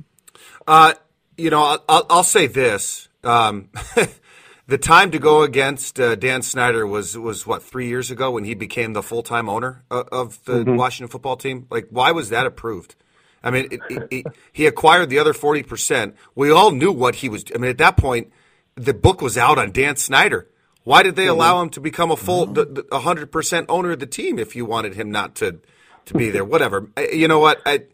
Uh, 0.66 0.94
you 1.36 1.50
know, 1.50 1.78
I'll, 1.88 2.06
I'll 2.08 2.22
say 2.22 2.46
this. 2.46 3.08
Um, 3.22 3.68
the 4.66 4.78
time 4.78 5.10
to 5.10 5.18
go 5.18 5.42
against 5.42 6.00
uh, 6.00 6.14
Dan 6.14 6.42
Snyder 6.42 6.86
was 6.86 7.16
was 7.18 7.46
what 7.46 7.62
three 7.62 7.88
years 7.88 8.10
ago 8.10 8.30
when 8.30 8.44
he 8.44 8.54
became 8.54 8.92
the 8.92 9.02
full 9.02 9.22
time 9.22 9.48
owner 9.48 9.84
of, 9.90 10.08
of 10.10 10.44
the 10.44 10.64
mm-hmm. 10.64 10.76
Washington 10.76 11.10
football 11.10 11.36
team. 11.36 11.66
Like, 11.70 11.88
why 11.90 12.12
was 12.12 12.30
that 12.30 12.46
approved? 12.46 12.94
I 13.42 13.50
mean, 13.50 13.68
it, 13.70 13.80
it, 13.90 14.08
it, 14.10 14.26
he 14.52 14.66
acquired 14.66 15.10
the 15.10 15.18
other 15.18 15.34
forty 15.34 15.62
percent. 15.62 16.16
We 16.34 16.50
all 16.50 16.70
knew 16.70 16.92
what 16.92 17.16
he 17.16 17.28
was. 17.28 17.44
I 17.54 17.58
mean, 17.58 17.70
at 17.70 17.78
that 17.78 17.96
point, 17.96 18.32
the 18.74 18.94
book 18.94 19.20
was 19.20 19.36
out 19.36 19.58
on 19.58 19.70
Dan 19.70 19.96
Snyder. 19.96 20.48
Why 20.84 21.02
did 21.02 21.16
they 21.16 21.24
mm-hmm. 21.24 21.32
allow 21.32 21.62
him 21.62 21.70
to 21.70 21.80
become 21.80 22.10
a 22.10 22.16
full, 22.16 22.54
hundred 22.92 23.30
percent 23.30 23.66
owner 23.68 23.92
of 23.92 24.00
the 24.00 24.06
team 24.06 24.38
if 24.38 24.56
you 24.56 24.64
wanted 24.64 24.94
him 24.94 25.10
not 25.10 25.34
to 25.36 25.60
to 26.06 26.14
be 26.14 26.30
there? 26.30 26.44
Whatever. 26.44 26.90
You 27.12 27.28
know 27.28 27.38
what? 27.38 27.60
I, 27.66 27.84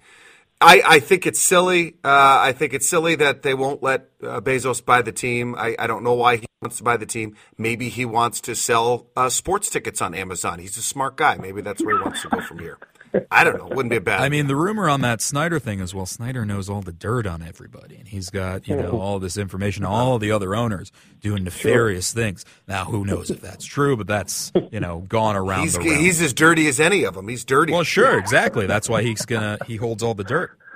I, 0.61 0.83
I 0.87 1.01
think 1.01 1.27
it's 1.27 1.41
silly. 1.41 1.95
Uh, 2.05 2.39
I 2.41 2.53
think 2.53 2.75
it's 2.75 2.89
silly 2.89 3.15
that 3.17 3.43
they 3.43 3.55
won't 3.55 3.83
let 3.83 4.11
uh, 4.23 4.41
Bezos 4.43 4.85
buy 4.85 5.01
the 5.01 5.13
team. 5.13 5.55
I, 5.57 5.75
I 5.79 5.87
don't 5.87 6.05
know 6.05 6.13
why 6.13 6.37
he 6.37 6.47
wants 6.61 6.77
to 6.79 6.85
buy 6.85 6.99
the 6.99 7.07
team. 7.07 7.35
Maybe 7.57 7.89
he 7.89 8.05
wants 8.05 8.43
to 8.43 8.55
sell 8.55 9.07
uh, 9.17 9.31
sports 9.31 9.71
tickets 9.71 10.03
on 10.03 10.15
Amazon. 10.15 10.59
He's 10.59 10.77
a 10.77 10.83
smart 10.83 11.17
guy. 11.17 11.37
Maybe 11.37 11.63
that's 11.63 11.83
where 11.83 11.97
he 11.97 12.03
wants 12.03 12.21
to 12.23 12.29
go 12.29 12.43
from 12.43 12.59
here. 12.59 12.79
I 13.31 13.45
don't 13.45 13.59
know. 13.59 13.67
Wouldn't 13.67 13.91
be 13.91 13.97
a 13.97 14.01
bad. 14.01 14.21
I 14.21 14.29
mean, 14.29 14.47
the 14.47 14.57
rumor 14.57 14.89
on 14.89 15.01
that 15.01 15.21
Snyder 15.21 15.59
thing 15.59 15.81
is 15.81 15.95
well, 15.95 16.07
Snyder 16.07 16.45
knows 16.45 16.69
all 16.69 16.81
the 16.81 16.93
dirt 16.93 17.27
on 17.27 17.43
everybody, 17.43 17.97
and 17.97 18.07
he's 18.07 18.31
got 18.31 18.69
you 18.69 18.77
know 18.77 19.01
all 19.01 19.19
this 19.19 19.37
information, 19.37 19.85
all 19.85 20.19
the 20.19 20.31
other 20.31 20.55
owners 20.55 20.93
doing 21.21 21.45
nefarious 21.45 22.13
sure. 22.13 22.23
things. 22.23 22.45
Now, 22.69 22.85
who 22.85 23.05
knows 23.05 23.31
if 23.31 23.41
that's 23.41 23.65
true? 23.65 23.97
But 23.97 24.07
that's 24.07 24.53
you 24.71 24.81
know 24.81 25.01
gone 25.09 25.37
around. 25.37 25.63
He's, 25.63 25.77
he's 25.77 26.23
as 26.23 26.33
dirty 26.33 26.69
as 26.69 26.79
any 26.79 27.05
of 27.05 27.15
them. 27.15 27.29
He's 27.29 27.45
dirty. 27.45 27.73
Well, 27.73 27.83
sure, 27.83 28.19
exactly. 28.19 28.67
That's 28.67 28.89
why 28.89 29.03
he's 29.03 29.25
gonna 29.25 29.59
he 29.67 29.77
holds 29.77 30.03
all 30.03 30.15
the 30.15 30.25
dirt. 30.25 30.57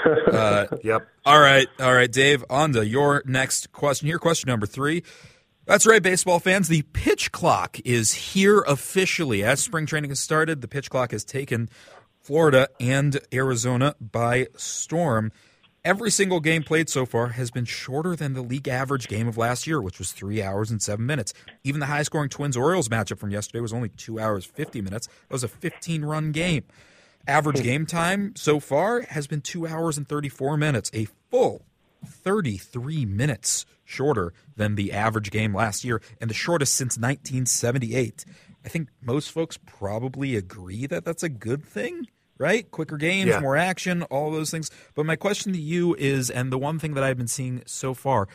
Uh, 0.00 0.66
yep. 0.82 1.06
All 1.26 1.38
right, 1.38 1.68
all 1.78 1.92
right, 1.92 2.10
Dave. 2.10 2.42
On 2.48 2.72
to 2.72 2.86
your 2.86 3.22
next 3.26 3.70
question. 3.72 4.06
Here, 4.06 4.18
question 4.18 4.48
number 4.48 4.64
three. 4.64 5.02
That's 5.70 5.86
right, 5.86 6.02
baseball 6.02 6.40
fans. 6.40 6.66
The 6.66 6.82
pitch 6.82 7.30
clock 7.30 7.78
is 7.84 8.12
here 8.12 8.62
officially. 8.62 9.44
As 9.44 9.62
spring 9.62 9.86
training 9.86 10.10
has 10.10 10.18
started, 10.18 10.62
the 10.62 10.66
pitch 10.66 10.90
clock 10.90 11.12
has 11.12 11.24
taken 11.24 11.68
Florida 12.20 12.66
and 12.80 13.20
Arizona 13.32 13.94
by 14.00 14.48
storm. 14.56 15.30
Every 15.84 16.10
single 16.10 16.40
game 16.40 16.64
played 16.64 16.88
so 16.88 17.06
far 17.06 17.28
has 17.28 17.52
been 17.52 17.66
shorter 17.66 18.16
than 18.16 18.34
the 18.34 18.42
league 18.42 18.66
average 18.66 19.06
game 19.06 19.28
of 19.28 19.38
last 19.38 19.64
year, 19.68 19.80
which 19.80 20.00
was 20.00 20.10
three 20.10 20.42
hours 20.42 20.72
and 20.72 20.82
seven 20.82 21.06
minutes. 21.06 21.32
Even 21.62 21.78
the 21.78 21.86
high 21.86 22.02
scoring 22.02 22.30
Twins 22.30 22.56
Orioles 22.56 22.88
matchup 22.88 23.20
from 23.20 23.30
yesterday 23.30 23.60
was 23.60 23.72
only 23.72 23.90
two 23.90 24.18
hours, 24.18 24.44
50 24.44 24.80
minutes. 24.80 25.06
That 25.06 25.34
was 25.34 25.44
a 25.44 25.48
15 25.48 26.04
run 26.04 26.32
game. 26.32 26.64
Average 27.28 27.62
game 27.62 27.86
time 27.86 28.34
so 28.34 28.58
far 28.58 29.02
has 29.02 29.28
been 29.28 29.40
two 29.40 29.68
hours 29.68 29.96
and 29.96 30.08
34 30.08 30.56
minutes, 30.56 30.90
a 30.92 31.06
full 31.30 31.62
33 32.04 33.06
minutes 33.06 33.66
shorter 33.90 34.32
than 34.56 34.76
the 34.76 34.92
average 34.92 35.30
game 35.30 35.54
last 35.54 35.84
year, 35.84 36.00
and 36.20 36.30
the 36.30 36.34
shortest 36.34 36.74
since 36.74 36.96
1978. 36.96 38.24
I 38.64 38.68
think 38.68 38.88
most 39.02 39.30
folks 39.32 39.58
probably 39.66 40.36
agree 40.36 40.86
that 40.86 41.04
that's 41.04 41.22
a 41.22 41.28
good 41.28 41.64
thing, 41.64 42.06
right? 42.38 42.70
Quicker 42.70 42.96
games, 42.96 43.30
Yeah. 43.30 43.40
more 43.40 43.56
action, 43.56 44.02
all 44.04 44.30
those 44.30 44.50
things. 44.50 44.70
But 44.94 45.06
my 45.06 45.16
question 45.16 45.52
to 45.52 45.60
you 45.60 45.94
is, 45.98 46.30
and 46.30 46.52
the 46.52 46.58
one 46.58 46.78
thing 46.78 46.94
that 46.94 47.02
I've 47.04 47.16
been 47.16 47.26
seeing 47.28 47.62
so 47.66 47.94
far, 47.94 48.28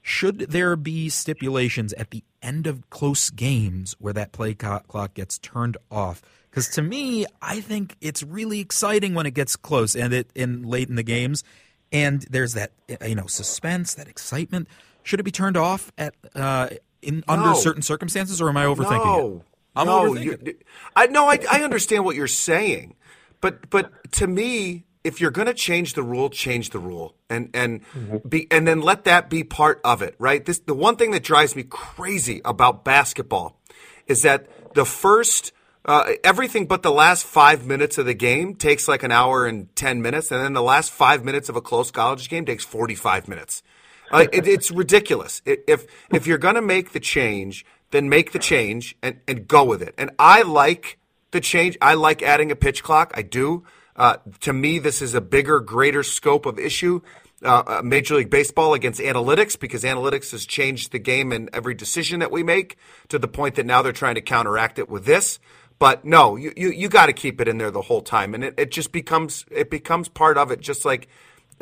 should 0.00 0.38
there 0.50 0.76
be 0.76 1.08
stipulations 1.08 1.92
at 1.94 2.10
the 2.10 2.24
end 2.42 2.66
of 2.66 2.88
close 2.90 3.30
games 3.30 3.94
where 3.98 4.12
that 4.12 4.32
play 4.32 4.54
clock 4.54 5.14
gets 5.14 5.38
turned 5.38 5.76
off? 5.90 6.22
Because 6.50 6.68
to 6.70 6.82
me, 6.82 7.24
I 7.40 7.60
think 7.60 7.96
it's 8.00 8.22
really 8.22 8.60
exciting 8.60 9.14
when 9.14 9.26
it 9.26 9.34
gets 9.34 9.56
close 9.56 9.94
and 9.96 10.12
it 10.12 10.30
in 10.34 10.62
late 10.62 10.88
in 10.88 10.96
the 10.96 11.02
games, 11.02 11.42
and 11.90 12.22
there's 12.30 12.54
that 12.54 12.72
you 13.06 13.14
know 13.14 13.26
suspense, 13.26 13.94
that 13.94 14.06
excitement. 14.08 14.68
Should 15.04 15.20
it 15.20 15.24
be 15.24 15.30
turned 15.30 15.56
off 15.56 15.92
at 15.98 16.14
uh, 16.34 16.68
in 17.02 17.24
under 17.28 17.54
certain 17.54 17.82
circumstances, 17.82 18.40
or 18.40 18.48
am 18.48 18.56
I 18.56 18.64
overthinking 18.64 19.04
no, 19.04 19.36
it? 19.36 19.42
I'm 19.76 19.86
no, 19.86 20.02
overthinking. 20.02 20.56
I 20.94 21.06
no, 21.06 21.28
I, 21.28 21.38
I 21.50 21.62
understand 21.62 22.04
what 22.04 22.16
you're 22.16 22.26
saying, 22.26 22.94
but 23.40 23.68
but 23.70 24.12
to 24.12 24.26
me, 24.26 24.84
if 25.04 25.20
you're 25.20 25.30
going 25.30 25.46
to 25.46 25.54
change 25.54 25.94
the 25.94 26.02
rule, 26.02 26.30
change 26.30 26.70
the 26.70 26.78
rule, 26.78 27.16
and 27.28 27.50
and 27.54 27.80
be 28.28 28.46
and 28.50 28.66
then 28.66 28.80
let 28.80 29.04
that 29.04 29.28
be 29.28 29.44
part 29.44 29.80
of 29.84 30.02
it, 30.02 30.14
right? 30.18 30.44
This 30.44 30.58
the 30.60 30.74
one 30.74 30.96
thing 30.96 31.10
that 31.10 31.22
drives 31.22 31.56
me 31.56 31.64
crazy 31.64 32.40
about 32.44 32.84
basketball 32.84 33.60
is 34.06 34.22
that 34.22 34.46
the 34.74 34.84
first. 34.84 35.52
Uh, 35.84 36.12
everything 36.22 36.64
but 36.64 36.84
the 36.84 36.92
last 36.92 37.26
five 37.26 37.66
minutes 37.66 37.98
of 37.98 38.06
the 38.06 38.14
game 38.14 38.54
takes 38.54 38.86
like 38.86 39.02
an 39.02 39.10
hour 39.10 39.46
and 39.46 39.74
10 39.74 40.00
minutes, 40.00 40.30
and 40.30 40.40
then 40.40 40.52
the 40.52 40.62
last 40.62 40.92
five 40.92 41.24
minutes 41.24 41.48
of 41.48 41.56
a 41.56 41.60
close 41.60 41.90
college 41.90 42.28
game 42.28 42.44
takes 42.44 42.64
45 42.64 43.26
minutes. 43.26 43.64
Uh, 44.12 44.26
it, 44.32 44.46
it's 44.46 44.70
ridiculous. 44.70 45.42
If 45.44 45.86
if 46.12 46.26
you're 46.26 46.38
going 46.38 46.56
to 46.56 46.62
make 46.62 46.92
the 46.92 47.00
change, 47.00 47.64
then 47.90 48.08
make 48.08 48.32
the 48.32 48.38
change 48.38 48.96
and, 49.02 49.20
and 49.26 49.46
go 49.48 49.64
with 49.64 49.82
it. 49.82 49.94
And 49.96 50.10
I 50.18 50.42
like 50.42 50.98
the 51.30 51.40
change. 51.40 51.78
I 51.80 51.94
like 51.94 52.22
adding 52.22 52.50
a 52.50 52.56
pitch 52.56 52.82
clock. 52.82 53.12
I 53.14 53.22
do. 53.22 53.64
Uh, 53.94 54.16
to 54.40 54.52
me, 54.52 54.78
this 54.78 55.02
is 55.02 55.14
a 55.14 55.20
bigger, 55.20 55.60
greater 55.60 56.02
scope 56.02 56.46
of 56.46 56.58
issue. 56.58 57.00
Uh, 57.44 57.62
uh, 57.66 57.82
Major 57.82 58.14
League 58.14 58.30
Baseball 58.30 58.72
against 58.72 59.00
analytics 59.00 59.58
because 59.58 59.82
analytics 59.82 60.30
has 60.30 60.46
changed 60.46 60.92
the 60.92 61.00
game 61.00 61.32
and 61.32 61.50
every 61.52 61.74
decision 61.74 62.20
that 62.20 62.30
we 62.30 62.44
make 62.44 62.76
to 63.08 63.18
the 63.18 63.26
point 63.26 63.56
that 63.56 63.66
now 63.66 63.82
they're 63.82 63.92
trying 63.92 64.14
to 64.14 64.20
counteract 64.20 64.78
it 64.78 64.88
with 64.88 65.04
this. 65.06 65.40
But 65.80 66.04
no, 66.04 66.36
you, 66.36 66.52
you, 66.56 66.70
you 66.70 66.88
got 66.88 67.06
to 67.06 67.12
keep 67.12 67.40
it 67.40 67.48
in 67.48 67.58
there 67.58 67.72
the 67.72 67.82
whole 67.82 68.02
time, 68.02 68.34
and 68.34 68.44
it, 68.44 68.54
it 68.56 68.70
just 68.70 68.92
becomes 68.92 69.44
it 69.50 69.68
becomes 69.68 70.08
part 70.08 70.38
of 70.38 70.52
it, 70.52 70.60
just 70.60 70.84
like 70.84 71.08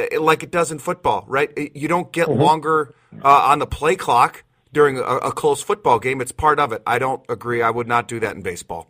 Uh, 0.01 0.21
like 0.21 0.43
it 0.43 0.51
does 0.51 0.73
in 0.73 0.79
football, 0.79 1.25
right? 1.27 1.51
Uh, 1.57 1.65
you 1.75 1.89
don't 1.89 2.13
get 2.13 2.29
mm-hmm. 2.29 2.41
longer 2.41 2.95
uh, 3.25 3.29
on 3.29 3.59
the 3.59 3.67
play 3.67 3.97
clock 3.97 4.45
during 4.73 4.99
a, 4.99 5.03
a 5.03 5.33
close 5.33 5.63
football 5.63 5.99
game. 5.99 6.21
It's 6.21 6.33
part 6.33 6.59
of 6.59 6.73
it. 6.73 6.83
I 6.87 6.99
don't 6.99 7.23
agree. 7.29 7.63
I 7.63 7.71
would 7.71 7.89
not 7.89 8.09
do 8.09 8.21
that 8.21 8.37
in 8.37 8.43
baseball. 8.43 8.89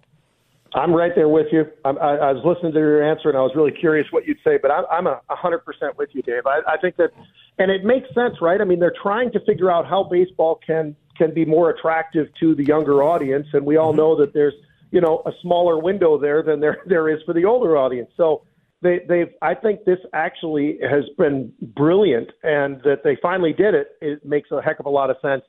I'm 0.74 0.92
right 0.94 1.12
there 1.14 1.28
with 1.28 1.48
you. 1.50 1.64
I'm, 1.84 1.98
I, 1.98 2.16
I 2.16 2.32
was 2.32 2.44
listening 2.44 2.72
to 2.72 2.78
your 2.78 3.02
answer, 3.02 3.28
and 3.28 3.36
I 3.36 3.40
was 3.40 3.52
really 3.56 3.72
curious 3.72 4.06
what 4.10 4.26
you'd 4.26 4.38
say. 4.44 4.58
But 4.60 4.70
I'm, 4.70 4.84
I'm 4.90 5.06
a 5.06 5.20
100% 5.30 5.60
with 5.96 6.10
you, 6.12 6.22
Dave. 6.22 6.46
I, 6.46 6.60
I 6.66 6.76
think 6.76 6.96
that, 6.96 7.10
and 7.58 7.70
it 7.70 7.84
makes 7.84 8.12
sense, 8.14 8.36
right? 8.40 8.60
I 8.60 8.64
mean, 8.64 8.78
they're 8.78 8.94
trying 9.02 9.32
to 9.32 9.40
figure 9.40 9.70
out 9.70 9.86
how 9.86 10.04
baseball 10.04 10.60
can 10.64 10.96
can 11.16 11.34
be 11.34 11.44
more 11.44 11.68
attractive 11.68 12.28
to 12.40 12.54
the 12.54 12.64
younger 12.64 13.02
audience, 13.02 13.46
and 13.52 13.66
we 13.66 13.76
all 13.76 13.90
mm-hmm. 13.90 13.98
know 13.98 14.16
that 14.16 14.32
there's 14.32 14.54
you 14.90 15.00
know 15.00 15.22
a 15.26 15.32
smaller 15.42 15.78
window 15.78 16.18
there 16.18 16.42
than 16.42 16.60
there 16.60 16.78
there 16.86 17.08
is 17.08 17.20
for 17.24 17.34
the 17.34 17.44
older 17.44 17.76
audience. 17.76 18.10
So 18.16 18.42
they 18.82 19.00
they've 19.08 19.32
I 19.42 19.54
think 19.54 19.84
this 19.84 19.98
actually 20.12 20.78
has 20.82 21.04
been 21.18 21.52
brilliant, 21.76 22.30
and 22.42 22.80
that 22.82 23.02
they 23.04 23.16
finally 23.20 23.52
did 23.52 23.74
it. 23.74 23.88
It 24.00 24.24
makes 24.24 24.50
a 24.50 24.62
heck 24.62 24.80
of 24.80 24.86
a 24.86 24.90
lot 24.90 25.10
of 25.10 25.16
sense. 25.22 25.42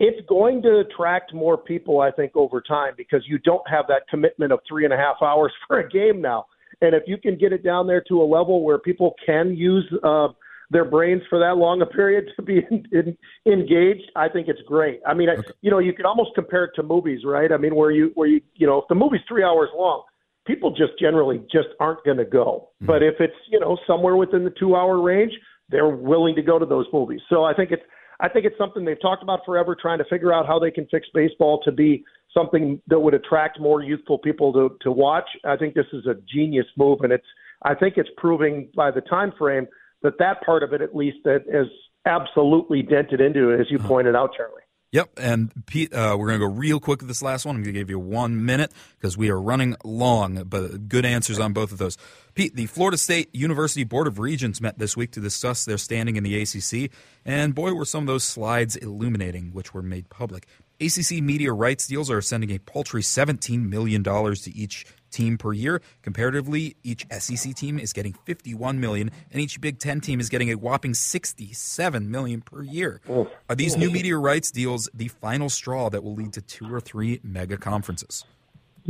It's 0.00 0.24
going 0.28 0.62
to 0.62 0.78
attract 0.78 1.34
more 1.34 1.58
people, 1.58 2.00
I 2.00 2.12
think, 2.12 2.36
over 2.36 2.60
time 2.60 2.94
because 2.96 3.22
you 3.26 3.38
don't 3.38 3.68
have 3.68 3.86
that 3.88 4.02
commitment 4.08 4.52
of 4.52 4.60
three 4.68 4.84
and 4.84 4.94
a 4.94 4.96
half 4.96 5.16
hours 5.22 5.52
for 5.66 5.80
a 5.80 5.88
game 5.88 6.20
now. 6.20 6.46
And 6.80 6.94
if 6.94 7.02
you 7.06 7.18
can 7.18 7.36
get 7.36 7.52
it 7.52 7.64
down 7.64 7.88
there 7.88 8.02
to 8.08 8.22
a 8.22 8.24
level 8.24 8.62
where 8.62 8.78
people 8.78 9.16
can 9.26 9.56
use 9.56 9.84
uh, 10.04 10.28
their 10.70 10.84
brains 10.84 11.22
for 11.28 11.40
that 11.40 11.56
long 11.56 11.82
a 11.82 11.86
period 11.86 12.26
to 12.36 12.42
be 12.42 12.58
in, 12.70 12.84
in, 12.92 13.16
engaged, 13.52 14.10
I 14.14 14.28
think 14.28 14.48
it's 14.48 14.62
great. 14.66 15.00
I 15.06 15.14
mean, 15.14 15.28
I, 15.28 15.36
you 15.62 15.70
know, 15.70 15.78
you 15.80 15.92
can 15.92 16.06
almost 16.06 16.30
compare 16.34 16.64
it 16.64 16.72
to 16.76 16.82
movies, 16.82 17.22
right? 17.24 17.50
I 17.50 17.56
mean, 17.56 17.74
where 17.74 17.90
you 17.90 18.12
where 18.14 18.28
you 18.28 18.40
you 18.54 18.66
know, 18.66 18.78
if 18.78 18.84
the 18.88 18.94
movie's 18.94 19.22
three 19.26 19.42
hours 19.42 19.70
long, 19.74 20.04
people 20.48 20.70
just 20.70 20.98
generally 20.98 21.38
just 21.52 21.68
aren't 21.78 22.02
going 22.04 22.16
to 22.16 22.24
go. 22.24 22.70
Mm-hmm. 22.76 22.86
But 22.86 23.04
if 23.04 23.14
it's 23.20 23.36
you 23.48 23.60
know 23.60 23.78
somewhere 23.86 24.16
within 24.16 24.42
the 24.42 24.52
two 24.58 24.74
hour 24.74 25.00
range, 25.00 25.32
they're 25.68 25.88
willing 25.88 26.34
to 26.34 26.42
go 26.42 26.58
to 26.58 26.66
those 26.66 26.86
movies. 26.92 27.20
So 27.28 27.44
I 27.44 27.54
think 27.54 27.70
it's 27.70 27.82
I 28.18 28.28
think 28.28 28.46
it's 28.46 28.58
something 28.58 28.84
they've 28.84 29.00
talked 29.00 29.22
about 29.22 29.40
forever, 29.46 29.76
trying 29.80 29.98
to 29.98 30.04
figure 30.06 30.32
out 30.32 30.46
how 30.46 30.58
they 30.58 30.72
can 30.72 30.86
fix 30.90 31.06
baseball 31.14 31.60
to 31.64 31.70
be 31.70 32.02
something 32.34 32.80
that 32.88 32.98
would 32.98 33.14
attract 33.14 33.60
more 33.60 33.82
youthful 33.82 34.18
people 34.18 34.52
to 34.54 34.76
to 34.80 34.90
watch. 34.90 35.28
I 35.44 35.56
think 35.56 35.74
this 35.74 35.86
is 35.92 36.06
a 36.06 36.16
genius 36.34 36.66
move, 36.76 37.00
and 37.02 37.12
it's 37.12 37.26
I 37.62 37.74
think 37.74 37.94
it's 37.98 38.10
proving 38.16 38.70
by 38.74 38.90
the 38.90 39.02
time 39.02 39.32
frame 39.38 39.68
that 40.02 40.18
that 40.18 40.42
part 40.44 40.62
of 40.62 40.72
it 40.72 40.80
at 40.80 40.96
least 40.96 41.18
that 41.24 41.44
is 41.46 41.68
absolutely 42.06 42.82
dented 42.82 43.20
into 43.20 43.50
it, 43.50 43.60
as 43.60 43.66
you 43.70 43.78
pointed 43.78 44.16
out, 44.16 44.30
Charlie. 44.34 44.62
Yep, 44.90 45.18
and 45.18 45.66
Pete, 45.66 45.92
uh, 45.92 46.16
we're 46.18 46.28
going 46.28 46.40
to 46.40 46.46
go 46.46 46.52
real 46.52 46.80
quick 46.80 47.00
with 47.00 47.08
this 47.08 47.20
last 47.20 47.44
one. 47.44 47.56
I'm 47.56 47.62
going 47.62 47.74
to 47.74 47.78
give 47.78 47.90
you 47.90 47.98
one 47.98 48.46
minute 48.46 48.72
because 48.98 49.18
we 49.18 49.28
are 49.28 49.38
running 49.38 49.76
long, 49.84 50.44
but 50.44 50.88
good 50.88 51.04
answers 51.04 51.38
on 51.38 51.52
both 51.52 51.72
of 51.72 51.78
those. 51.78 51.98
Pete, 52.34 52.56
the 52.56 52.64
Florida 52.64 52.96
State 52.96 53.28
University 53.34 53.84
Board 53.84 54.06
of 54.06 54.18
Regents 54.18 54.62
met 54.62 54.78
this 54.78 54.96
week 54.96 55.10
to 55.10 55.20
discuss 55.20 55.66
their 55.66 55.76
standing 55.76 56.16
in 56.16 56.24
the 56.24 56.40
ACC, 56.40 56.90
and 57.26 57.54
boy, 57.54 57.74
were 57.74 57.84
some 57.84 58.04
of 58.04 58.06
those 58.06 58.24
slides 58.24 58.76
illuminating, 58.76 59.52
which 59.52 59.74
were 59.74 59.82
made 59.82 60.08
public. 60.08 60.46
ACC 60.80 61.22
media 61.22 61.52
rights 61.52 61.86
deals 61.86 62.10
are 62.10 62.22
sending 62.22 62.50
a 62.50 62.58
paltry 62.58 63.02
$17 63.02 63.68
million 63.68 64.02
to 64.02 64.56
each 64.56 64.86
team 65.10 65.38
per 65.38 65.52
year. 65.52 65.80
Comparatively, 66.02 66.76
each 66.82 67.06
SEC 67.10 67.54
team 67.54 67.78
is 67.78 67.92
getting 67.92 68.12
51 68.12 68.80
million, 68.80 69.10
and 69.30 69.40
each 69.40 69.60
Big 69.60 69.78
Ten 69.78 70.00
team 70.00 70.20
is 70.20 70.28
getting 70.28 70.50
a 70.50 70.54
whopping 70.54 70.94
67 70.94 72.10
million 72.10 72.40
per 72.40 72.62
year. 72.62 73.00
Oh. 73.08 73.28
Are 73.48 73.56
these 73.56 73.76
new 73.76 73.90
media 73.90 74.16
rights 74.16 74.50
deals 74.50 74.88
the 74.94 75.08
final 75.08 75.48
straw 75.48 75.90
that 75.90 76.02
will 76.02 76.14
lead 76.14 76.32
to 76.34 76.42
two 76.42 76.72
or 76.72 76.80
three 76.80 77.20
mega 77.22 77.56
conferences? 77.56 78.24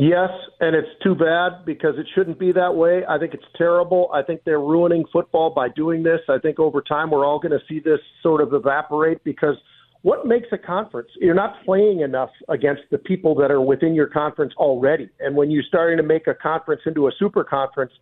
Yes, 0.01 0.31
and 0.61 0.77
it's 0.77 0.89
too 1.03 1.17
bad 1.17 1.65
because 1.67 1.95
it 1.99 2.07
shouldn't 2.15 2.39
be 2.39 2.53
that 2.53 2.77
way. 2.77 3.03
I 3.09 3.19
think 3.19 3.35
it's 3.35 3.45
terrible. 3.57 4.09
I 4.15 4.23
think 4.23 4.43
they're 4.45 4.61
ruining 4.61 5.05
football 5.13 5.51
by 5.51 5.71
doing 5.71 6.05
this. 6.05 6.21
I 6.29 6.39
think 6.39 6.61
over 6.61 6.81
time 6.81 7.11
we're 7.11 7.27
all 7.27 7.41
going 7.41 7.51
to 7.51 7.65
see 7.69 7.81
this 7.81 7.99
sort 8.23 8.41
of 8.41 8.55
evaporate 8.55 9.25
because 9.25 9.57
what 10.02 10.26
makes 10.26 10.49
a 10.52 10.59
conference? 10.59 11.09
You're 11.21 11.35
not 11.35 11.64
playing 11.64 12.00
enough 12.00 12.31
against 12.49 12.83
the 12.90 12.99
people 12.99 13.35
that 13.37 13.50
are 13.50 13.61
within 13.61 13.95
your 13.95 14.07
conference 14.07 14.55
already. 14.57 15.09
And 15.21 15.37
when 15.37 15.50
you're 15.50 15.64
starting 15.67 15.97
to 15.97 16.02
make 16.02 16.26
a 16.26 16.35
conference 16.35 16.83
into 16.87 17.09
a 17.09 17.11
super 17.19 17.43
conference, 17.43 17.93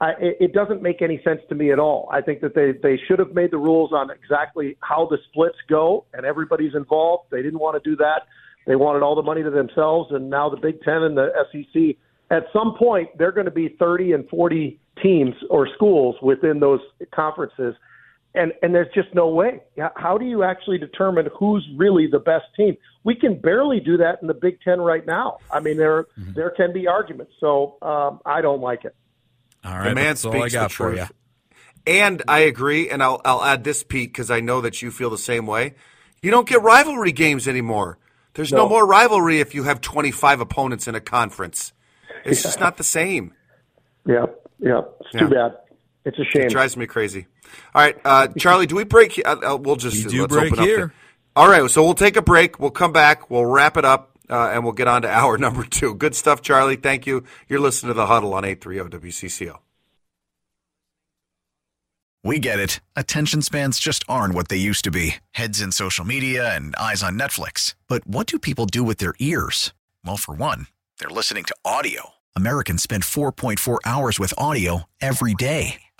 I, 0.00 0.14
it 0.18 0.52
doesn't 0.52 0.82
make 0.82 1.00
any 1.00 1.20
sense 1.22 1.40
to 1.48 1.54
me 1.54 1.70
at 1.70 1.78
all. 1.78 2.08
I 2.10 2.22
think 2.22 2.40
that 2.40 2.54
they, 2.54 2.72
they 2.82 2.98
should 3.06 3.20
have 3.20 3.34
made 3.34 3.52
the 3.52 3.58
rules 3.58 3.92
on 3.92 4.10
exactly 4.10 4.76
how 4.80 5.06
the 5.08 5.18
splits 5.30 5.58
go 5.68 6.06
and 6.12 6.26
everybody's 6.26 6.74
involved. 6.74 7.26
They 7.30 7.42
didn't 7.42 7.60
want 7.60 7.82
to 7.82 7.88
do 7.88 7.94
that. 7.96 8.22
They 8.66 8.74
wanted 8.74 9.02
all 9.02 9.14
the 9.14 9.22
money 9.22 9.42
to 9.42 9.50
themselves, 9.50 10.10
and 10.12 10.30
now 10.30 10.48
the 10.48 10.56
Big 10.56 10.82
Ten 10.82 11.02
and 11.02 11.16
the 11.16 11.30
SEC. 11.52 11.96
At 12.30 12.44
some 12.52 12.74
point, 12.78 13.10
they're 13.18 13.32
going 13.32 13.46
to 13.46 13.52
be 13.52 13.76
30 13.78 14.12
and 14.12 14.28
40 14.28 14.80
teams 15.02 15.34
or 15.50 15.68
schools 15.74 16.16
within 16.22 16.60
those 16.60 16.80
conferences, 17.14 17.74
and 18.34 18.52
and 18.62 18.74
there's 18.74 18.92
just 18.94 19.14
no 19.14 19.28
way. 19.28 19.60
How 19.96 20.16
do 20.18 20.24
you 20.24 20.42
actually 20.42 20.78
determine 20.78 21.28
who's 21.38 21.66
really 21.76 22.06
the 22.06 22.18
best 22.18 22.46
team? 22.56 22.76
We 23.04 23.14
can 23.14 23.38
barely 23.40 23.80
do 23.80 23.96
that 23.98 24.18
in 24.22 24.28
the 24.28 24.34
Big 24.34 24.60
Ten 24.62 24.80
right 24.80 25.04
now. 25.06 25.38
I 25.50 25.60
mean, 25.60 25.76
there 25.76 26.06
there 26.16 26.50
can 26.50 26.72
be 26.72 26.86
arguments. 26.86 27.32
So 27.40 27.76
um, 27.82 28.20
I 28.24 28.40
don't 28.40 28.60
like 28.60 28.84
it. 28.84 28.94
All 29.64 29.72
right, 29.76 29.88
the 29.90 29.94
man 29.94 30.04
that's 30.06 30.24
all 30.24 30.32
I 30.34 30.40
speaks 30.48 30.52
got 30.54 30.68
the 30.70 30.74
for 30.74 30.90
you. 30.92 30.96
truth. 30.98 31.12
And 31.86 32.22
I 32.28 32.40
agree, 32.40 32.88
and 32.90 33.02
I'll 33.02 33.20
I'll 33.24 33.42
add 33.42 33.64
this, 33.64 33.82
Pete, 33.82 34.10
because 34.10 34.30
I 34.30 34.40
know 34.40 34.60
that 34.60 34.82
you 34.82 34.90
feel 34.90 35.10
the 35.10 35.18
same 35.18 35.46
way. 35.46 35.74
You 36.22 36.30
don't 36.30 36.48
get 36.48 36.62
rivalry 36.62 37.10
games 37.12 37.48
anymore. 37.48 37.98
There's 38.34 38.52
no, 38.52 38.58
No. 38.58 38.68
more 38.68 38.86
rivalry 38.86 39.40
if 39.40 39.54
you 39.54 39.64
have 39.64 39.80
25 39.80 40.40
opponents 40.40 40.86
in 40.88 40.94
a 40.94 41.00
conference. 41.00 41.72
It's 42.24 42.42
just 42.42 42.60
not 42.60 42.76
the 42.76 42.84
same. 42.84 43.34
Yeah, 44.06 44.26
yeah. 44.60 44.82
It's 45.00 45.08
Yeah. 45.12 45.20
too 45.20 45.28
bad. 45.28 45.56
It's 46.04 46.18
a 46.18 46.24
shame. 46.24 46.42
It 46.42 46.50
drives 46.50 46.76
me 46.76 46.86
crazy. 46.86 47.26
All 47.74 47.82
right, 47.82 47.96
uh, 48.04 48.28
Charlie, 48.38 48.66
do 48.66 48.74
we 48.76 48.84
break? 48.84 49.20
Uh, 49.24 49.36
uh, 49.52 49.56
we'll 49.56 49.76
just 49.76 50.04
We 50.04 50.10
do 50.10 50.22
let's 50.22 50.32
break 50.34 50.52
open 50.52 50.58
up 50.60 50.66
here. 50.66 50.76
there. 50.76 50.94
All 51.36 51.48
right, 51.48 51.70
so 51.70 51.82
we'll 51.84 51.94
take 51.94 52.16
a 52.16 52.22
break. 52.22 52.58
We'll 52.58 52.70
come 52.70 52.92
back. 52.92 53.30
We'll 53.30 53.46
wrap 53.46 53.76
it 53.76 53.84
up, 53.84 54.18
uh, 54.28 54.50
and 54.52 54.64
we'll 54.64 54.72
get 54.72 54.88
on 54.88 55.02
to 55.02 55.08
hour 55.10 55.38
number 55.38 55.64
two. 55.64 55.94
Good 55.94 56.14
stuff, 56.14 56.42
Charlie. 56.42 56.76
Thank 56.76 57.06
you. 57.06 57.24
You're 57.48 57.60
listening 57.60 57.90
to 57.90 57.94
the 57.94 58.06
Huddle 58.06 58.34
on 58.34 58.44
830 58.44 58.98
WCCO. 58.98 59.58
We 62.24 62.38
get 62.38 62.60
it. 62.60 62.80
Attention 62.94 63.42
spans 63.42 63.80
just 63.80 64.04
aren't 64.08 64.34
what 64.34 64.48
they 64.48 64.56
used 64.56 64.84
to 64.84 64.90
be 64.92 65.16
heads 65.32 65.60
in 65.60 65.72
social 65.72 66.04
media 66.04 66.54
and 66.54 66.74
eyes 66.76 67.02
on 67.02 67.18
Netflix. 67.18 67.74
But 67.88 68.06
what 68.06 68.26
do 68.28 68.38
people 68.38 68.66
do 68.66 68.84
with 68.84 68.98
their 68.98 69.14
ears? 69.18 69.72
Well, 70.04 70.16
for 70.16 70.34
one, 70.34 70.68
they're 70.98 71.08
listening 71.10 71.44
to 71.44 71.56
audio. 71.64 72.10
Americans 72.36 72.82
spend 72.82 73.02
4.4 73.02 73.78
hours 73.84 74.18
with 74.20 74.32
audio 74.38 74.84
every 75.00 75.34
day. 75.34 75.82